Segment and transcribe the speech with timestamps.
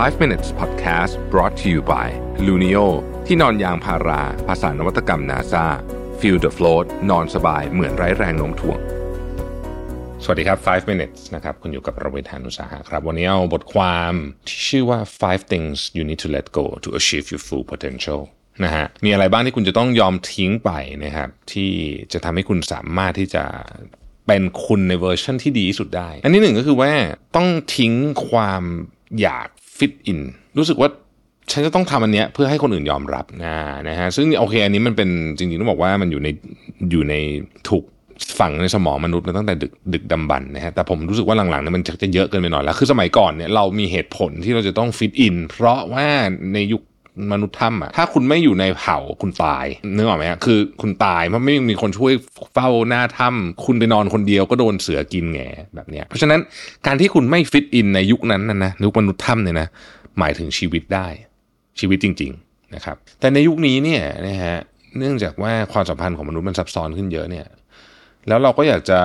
[0.00, 2.08] 5 minutes podcast brought to you by
[2.46, 2.86] Luno
[3.26, 5.66] ที่นอนยางพารา ภาษานวัตกรรม NASA
[6.20, 8.78] feel the float นอนสบายเหมือนไร้แรงโน้มถ่วง
[10.24, 14.12] สวัสดีครับ 5 minutes นะครับ คุณอยู่กับประเวทานุสาหะครับ วันนี้เอาบทความ
[14.48, 18.20] ที่ชื่อว่า five things you need to let go to achieve your full potential
[18.64, 20.70] นะฮะมีอะไรบ้างที่คุณจะต้องยอมทิ้งไป
[21.04, 21.72] นะครับ ที่
[22.12, 23.44] จะทำให้คุณสามารถที่จะ
[24.26, 26.92] เป็นคุณในเวอร์ชันที่ดีที่สุดได้ อันที่หนึ่งก็คือว่า
[27.36, 27.92] ต้องทิ้ง
[28.28, 28.62] ความ
[29.22, 30.20] อยาก fit in
[30.58, 30.88] รู้สึกว่า
[31.50, 33.56] ฉันจะต้องทำอันเนี้ยเพื่อให้คนอื่นยอมรับนะ
[33.88, 36.28] นะฮะซึ่งโอเคอันนี้มันเป็นจริงๆต้องบอกว่ามันอยู่ใน
[36.90, 37.14] อยู่ใน
[37.68, 37.84] ถูก
[38.38, 46.06] ฝังในสมองมนุษย์มาตั้งแต่ดึกดึกดำบรรพ์นะฮะแต่ผมรู้สึกว่าหลังๆเนี่ยมันจะเยอะเกินไปหน่อยแล้ว คือสมัยก่อนเนี่ยเรามีเหตุผลที่เราจะต้อง fit in เพราะว่า
[46.54, 46.82] ในยุค
[47.32, 49.66] มนุษย์ถ้ำอะถ้าคุณไม่อยู่ในเผ่าคุณตาย
[49.96, 52.12] นึกออกไหมฮะคือคุณตายเพราะไม่มีคนช่วย
[52.54, 55.40] เฝ้าหน้าถ้ำคุณไปนอนคนเดียวก็โดนเสือกินแง
[55.74, 56.40] แบบเนี้ยเพราะฉะนั้น
[56.86, 59.68] การที่คุณไม่ฟิตอินในยุคนั้นนะนะยุคมนุษย์ถ้ำเนี่ยนะ
[60.18, 61.06] หมายถึงชีวิตได้
[61.80, 64.56] ชีวิตจริง ๆนะครับ แต่ในยุคนี้เนี่ยนะฮะ
[64.98, 67.46] เนื่องจากว่าความสัมพันธ์ของมนุษย์มันซับซ้อนขึ้นเยอะเนี่ย
[68.28, 68.98] แล้วเราก็อยากจะ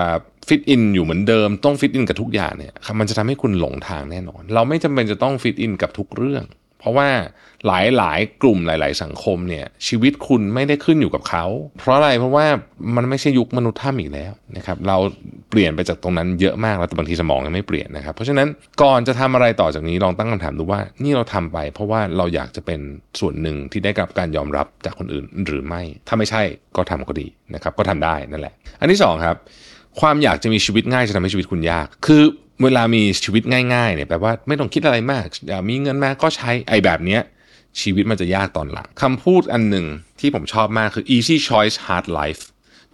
[0.47, 6.43] ฟิตอินอยู่เหมือนเดิมต้องฟิตอินกับทุกอย่างเนี่ยมันจะทำให้คุณหลงทางแน่นอน เราไม่จำเป็นจะต้องฟิตอินกับทุกเรื่อง
[6.87, 7.09] ราะว่า
[7.67, 11.45] หลายหลายกลุ่มหลาย ๆ สังคมเนี่ยชีวิตคุณไม่ได้ขึ้นอยู่กับเขา
[11.79, 12.45] เพราะอะไรเพราะว่า
[12.95, 14.97] มันไม่ใช่ยุคมนุษย์ถ้ำอีกแล้วนะครับเรา
[15.49, 18.47] เปลี่ยนไปจากตรงนั้นเยอะมากแล้วแต่บางทีสมองยังไม่เปลี่ยนนะครับ เพราะฉะนั้น
[18.81, 22.79] ก่อนจะทำอะไรต่อจากนี้ลองตั้งคำถามดูว่านี่เราทำไป เพราะว่าเราอยากจะเป็น
[23.19, 26.41] ส่วนหนึ่งที่ได้รับการยอมรับจากคนอื่นหรือไม่ ถ้าไม่ใช่
[26.75, 29.35] ก็ทำก็ดีนะครับก็ทำได้นั่นแหละ อันที่สองครับ
[29.99, 32.23] ความอยากจะมีชีวิตง่ายจะทำให้ชีวิตคุณยาก คือ
[32.63, 37.21] เวลามีชีวิตง่ายๆเนี่ยแปลว่าไม่ต้องคิดอะไรมากอยามีเงินมาก็ใช้ไอ้แบบเนี้ย
[37.81, 39.85] ชีวิตมันจะยากตอนหลังคำพูดอันหนึ่ง
[40.19, 42.41] ที่ผมชอบมากคือ easy choice hard life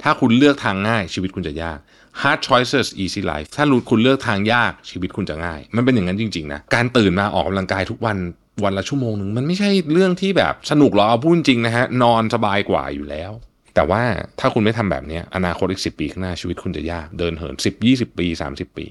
[0.01, 1.79] ถ้าคุณเลือกทางง่าย ชีวิตคุณจะยาก
[2.21, 8.17] hard choices easy life ถ้าคุณเลือกทางยากชีวิตคุณจะง่าย มันเป็นอย่างนั้นจริงๆนะการตื่นมาออกกำลังกายทุกวัน
[8.63, 13.31] วันละชั่วโมงหนึ่งมันไม่ใช่เรื่องที่แบบสนุกหรอกเอาพูดจริงนะฮะนอนสบายกว่าอยู่แล้ว
[13.75, 14.01] แต่ว่า
[14.39, 18.85] ถ้าคุณไม่ทำแบบนี้อนาคตอีกสิปีข้างหน้าชีวิตคุณจะยาก เดินเหิน 10 20 ปี 30 ปี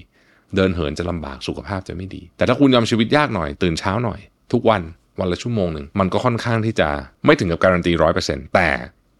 [0.55, 4.19] เดินเหินจะลำบากสุขภาพจะไม่ดี แต่ถ้าคุณยอมชีวิตยากหน่อยตื่นเช้าหน่อย
[4.53, 4.81] ทุกวัน
[5.19, 6.89] วันละชั่วโมงหนึ่งมันก็ค่อนข้างที่จะ
[7.25, 8.69] ไม่ถึงกับการันตีร้อยเปอร์เซ็นต์แต่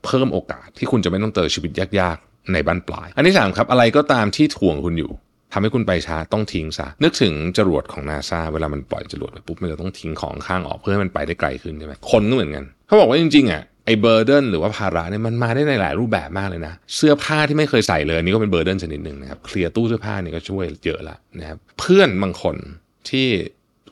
[0.06, 5.12] เพิ่มโอกาสที่คุณจะไม่ต้องเจอชีวิตยากๆในบ้านปลาย อันที่สามครับอะไรก็ตามที่ถ่วงคุณอยู่
[5.54, 22.56] ทำให้คุณไปช้าต้องทิ้งซะ นึกถึงจรวดของนาซาเวลามันปล่อยจรวดไปปุ๊บมันจะต้องทิ้งของข้างออกเพื่อให้มันไปได้ไกลขึ้นใช่ไหมคนก็เหมือนกัน เขาบอกว่าจริงๆอะ ไอ้เบอร์เดนหรือว่าภาระเนี่ยมันมาได้ในหลายรูปแบบมากเลยนะ เสื้อผ้าที่ไม่เคยใส่เลยนี่ก็เป็นเบอร์เดนชนิดหนึ่งนะครับเคลียร์ตู้เสื้อผ้านี่ก็ช่วยเยอะละนะครับเพื่อนบางคน
[23.10, 23.28] ที่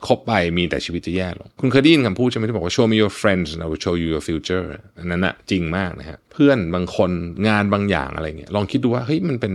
[0.06, 4.64] คบไปมีแต่ชีวิตจะแย่ลง คุณเคยได้ยินคำพูดใช่ไหมที่บอกว่า show me your friends and I will show you your future
[4.98, 7.10] อันนั้นอะจริงมากนะฮะเพื่อนบางคน
[7.48, 9.54] งานบางอย่างอะไรเงี้ยลองคิดดูว่าเฮ้ยมันเป็น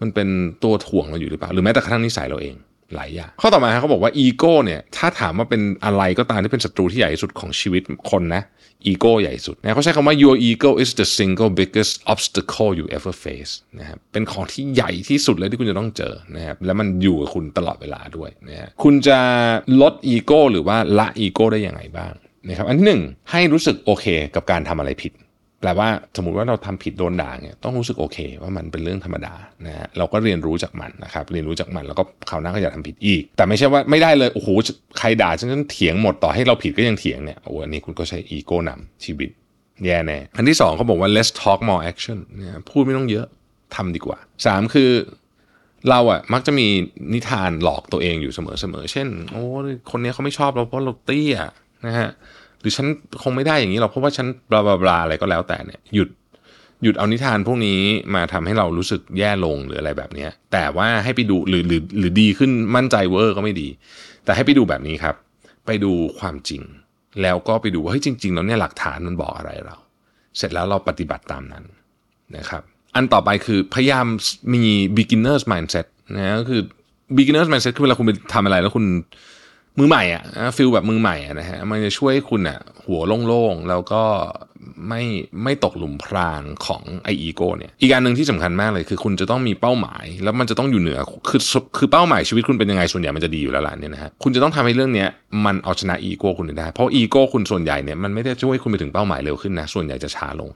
[0.00, 0.28] มันเป็น
[0.64, 2.54] ตัวถ่วงเราอยู่หรือเปล่า หรือแม้แต่กระทั่งนิสัยเราเอง
[2.94, 8.42] หลายอย่าง ข้อต่อมาเขาบอกว่าอีโก้เนี่ยถ้าถามว่าเป็นอะไรก็ตามที่เป็นศัตรูที่ใหญ่ที่สุดของชีวิตคนนะ
[8.86, 19.18] อีโก้ใหญ่สุดนะเขาใช้คำว่า your ego is the single biggest obstacle you ever face นะครับเป็นของที่ใหญ่ที่สุดเลยที่คุณจะต้องเจอนะครับแล้วมันอยู่กับคุณตลอดเวลาด้วยนะฮะคุณจะ
[19.80, 22.12] ลดอีโก้หรือว่าละอีโก้ได้อย่างไรบ้าง
[22.48, 25.12] นะครับอันที่หนึ่งให้รู้สึกโอเคกับการทำอะไรผิด
[25.66, 29.34] ว่าสมมติว่าเราทำผิดโดนด่าเนี่ยต้องรู้สึกโอเค ว่ามันเป็นเรื่องธรรมดา
[29.66, 34.48] นะฮะเราก็เรียนรู้จากมันนะครับเรียนรู้จากมันแล้วก็คราวหน้าก็อย่าทำผิดอีก แต่ไม่ใช่ว่าไม่ได้เลยโอ้โห
[34.98, 39.30] ใครด่าฉันฉันเถียงหมดต่อให้เราผิดก็ยังเถียงเนี่ยโอ้อันนี้คุณก็ใช้อีโก้นำชีวิต
[39.84, 43.26] แย่แน่อันที่สองเขาบอกว่า less talk more action เนี่ยพูดไม่ต้องเยอะ
[43.74, 44.90] ทำดีกว่าสามคือ
[45.90, 46.66] เราอะมักจะมี
[47.12, 49.42] นิทานหลอกตัวเองอยู่เสมอๆเช่น โอ้
[49.90, 51.36] คนนี้เขาไม่ชอบเราเพราะเราเตี้ย
[51.86, 52.10] นะฮะ
[52.66, 52.86] รือฉัน
[53.22, 56.08] คงไม่ได้อย่างนี้หรอกเพราะว่าฉันบลาบลาอะไรก็แล้วแต่เนี่ยหยุด
[56.82, 57.78] หยุดเอานิทานพวกนี้
[58.14, 63.68] มาทำให้เรารู้สึกแย่ลงหรืออะไรแบบนี้แต่ว่าให้ไปดูหรือหรือหรือดีขึ้นมั่นใจเวอร์ก็ไม่ดี
[64.24, 65.14] แต่ให้ไปดูแบบนี้ครับ
[65.66, 66.62] ไปดูความจริง
[67.22, 69.76] แล้วก็ไปดูว่าเฮ้ยจริงๆแล้วเนี่ยหลักฐานมันบอกอะไรเรา
[70.36, 71.64] เสร็จแล้วเราปฏิบัติตามนั้น
[72.36, 72.62] นะครับ
[72.94, 74.06] อันต่อไปคือพยายาม
[74.54, 74.64] มี
[74.96, 76.60] beginners mindset นะก็คือ
[77.16, 78.86] beginners mindset คือเวลาคุณไปทำอะไรแล้วคุณ
[79.78, 80.22] มือใหม่อะ
[80.56, 84.02] ฟิลแบบมือใหม่อะนะฮะมันจะช่วยคุณอะหัวโล่งๆ แล้วก็
[84.88, 85.02] ไม่
[85.42, 91.40] ไม่ตกหลุมพรางของไออีโก้เนี่ยอีกการหนึ่งที่สำคัญมากเลยคือคุณจะต้องมีเป้าหมาย แล้วมันจะต้องอยู่เหนือคือ
[91.78, 95.08] คือเป้าหมายชีวิตคุณเป็นยังไงส่วนใหญ่มันจะดีอยู่แล้วล่ะเนี่ยนะฮะคุณจะต้องทำให้เรื่องเนี้ย
[95.44, 100.50] มันเอาชนะอีโก้คุณได้ เพราะอีโก้คุณส่วนใหญ่เนี่ยมันไม่ได้ช่วยคุณไปถึงเป้าหมายเร็วขึ้นนะส่วนใหญ่จะช้าลง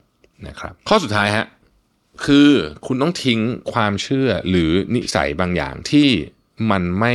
[0.47, 1.45] นะครับข้อสุดท้ายฮะ
[2.25, 2.49] คือ
[2.87, 3.39] คุณต้องทิ้ง
[3.73, 6.07] ความเชื่อหรือนิสัยบางอย่างที่
[6.71, 7.13] มันไม่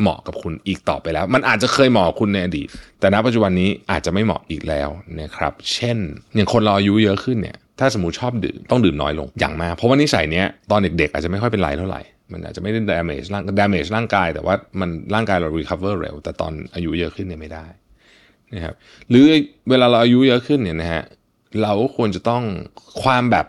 [0.00, 2.68] เหมาะกับคุณอีกต่อไปแล้ว มันอาจจะเคยเหมาะคุณในอดีต
[3.00, 4.88] แต่ณปัจจุบันนี้อาจจะไม่เหมาะอีกแล้ว
[5.20, 5.96] นะครับ เช่น
[6.34, 12.02] อย่างคนเราอายุเยอะขึ้นเนี่ย ถ้าสมมติชอบดื่มต้องดื่มน้อยลงอย่างมาก เพราะว่านิสัยเนี้ยตอนเด็กๆ อาจจะไม่ค่อยเป็นไรเท่าไหร่
[12.32, 17.66] มันอาจจะไม่ได้ damage ร่าง damage ร่างกาย แต่ว่ามันร่างกายเรา recover เร็ว แต่ตอนอายุเยอะขึ้นเนี่ยไม่ได้
[18.54, 18.74] นะครับ
[19.10, 19.24] หรือ
[19.70, 21.04] เวลาเราอายุเยอะขึ้นเนี่ยนะฮะ
[21.62, 22.42] เราก็ควรจะต้อง
[23.02, 23.46] ความแบบ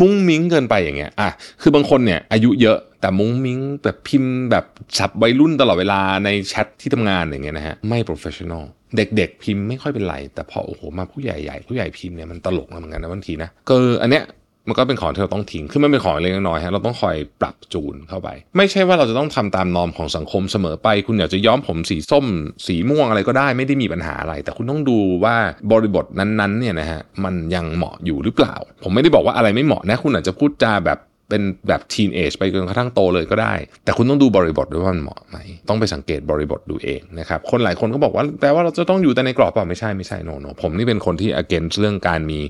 [0.00, 1.28] มุ้งมิ้งเกินไปอย่างเงี้ยอะ
[1.62, 4.64] คือบางคนเนี่ยอายุเยอะแต่มุ้งมิ้งแบบพิมพ์แบบ
[4.96, 8.64] ศัพท์วัยรุ่นตลอดเวลาในแชทที่ทำงานอย่างเงี้ยนะฮะไม่ professional
[8.96, 14.24] เด็กๆ พิมพ์ไม่ค่อยเป็นไร แต่พอโอ้โหมาผู้ใหญ่ๆผู้ใหญ่พิมพ์เนี่ยมันตลกเหมือนกันนะบางทีนะก็อันเนี้ย
[14.68, 22.26] มันก็เป็นของที่เราต้องทิ้ง คือมันเป็นของเล็กน้อยฮะ เราต้องคอยปรับจูนเข้าไป ไม่ใช่ว่าเราจะต้องทำตามนอมของสังคมเสมอไป คุณอยากจะย้อมผมสีส้ม
[22.66, 25.36] สีม่วงอะไรก็ได้ไม่ได้มีปัญหาอะไร แต่คุณต้องดูว่า
[25.72, 30.98] บริบทนั้นๆเนี่ยนะฮะ มันยังเหมาะอยู่หรือเปล่า ผมไม่ได้บอกว่าอะไรไม่เหมาะนะ คุณอาจจะพูดจาแบบ
[31.28, 33.54] เป็นแบบทีนเอจไปจนกระทั่งโตเลยก็ได้
[33.84, 35.38] แต่คุณต้องดูบริบทด้วยว่ามันเหมาะไหม
[35.68, 42.40] ต้องไปสังเกตบริบทดูเองนะครับ คนหลายคนก็บอกว่าแปลว่าเราจะต้องอยู่แต่ในกรอบเปล่าไม่ใช่ไม่ใช่โนโนผมนี่เป็นคนที่ against เรื่องการมี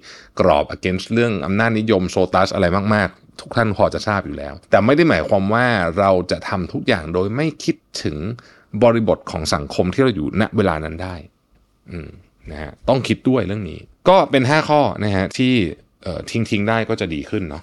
[0.40, 5.66] กรอบ against เรื่องอำนาจนิยมโซตัสอะไรมากๆ ทุกท่านพอจะทราบอยู่แล้ว แต่ไม่ได้หมายความว่า
[5.98, 8.16] เราจะทำทุกอย่างโดยไม่คิดถึง
[8.82, 11.14] บริบทของสังคมที่เราอยู่ณเวลานั้นได้
[11.90, 12.08] อืม
[12.50, 13.78] นะฮะต้องคิดด้วยเรื่องนี้
[14.08, 15.54] ก็เป็น 5 ข้อนะฮะที่
[16.30, 17.62] ทิ้งทิ้งได้ก็จะดีขึ้นเนาะ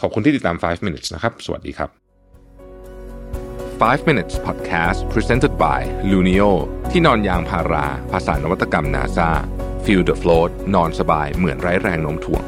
[0.00, 1.90] ขอบคุณที่ติดตาม 5 minutes นะครับ สวัสดีครับ
[3.80, 6.50] 5 minutes podcast presented by Lunio
[6.90, 9.30] ที่นอนยางพารา ภาษานวัตกรรม NASA
[9.84, 12.42] feel the float นอนสบายเหมือนไร้แรงโน้มถ่วง